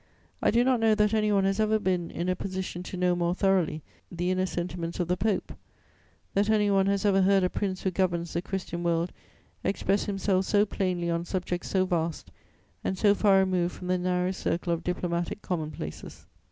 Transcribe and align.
I 0.41 0.49
do 0.49 0.63
not 0.63 0.79
know 0.79 0.95
that 0.95 1.13
any 1.13 1.31
one 1.31 1.43
has 1.43 1.59
ever 1.59 1.77
been 1.77 2.09
in 2.09 2.27
a 2.27 2.35
position 2.35 2.81
to 2.81 2.97
know 2.97 3.15
more 3.15 3.35
thoroughly 3.35 3.83
the 4.11 4.31
inner 4.31 4.47
sentiments 4.47 4.99
of 4.99 5.07
the 5.07 5.15
Pope, 5.15 5.53
that 6.33 6.49
any 6.49 6.71
one 6.71 6.87
has 6.87 7.05
ever 7.05 7.21
heard 7.21 7.43
a 7.43 7.51
prince 7.51 7.83
who 7.83 7.91
governs 7.91 8.33
the 8.33 8.41
Christian 8.41 8.81
world 8.81 9.11
express 9.63 10.05
himself 10.05 10.45
so 10.45 10.65
plainly 10.65 11.11
on 11.11 11.23
subjects 11.23 11.69
so 11.69 11.85
vast 11.85 12.31
and 12.83 12.97
so 12.97 13.13
far 13.13 13.37
removed 13.41 13.75
from 13.75 13.89
the 13.89 13.97
narrow 13.99 14.31
circle 14.31 14.73
of 14.73 14.83
diplomatic 14.83 15.43
commonplaces. 15.43 16.25